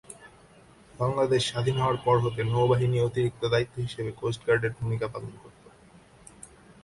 [0.99, 5.63] বাংলাদেশ স্বাধীন হওয়ার পর হতে নৌ বাহিনী অতিরিক্ত দায়িত্ব হিসেবে কোস্ট গার্ডের ভূমিকা পালন করত।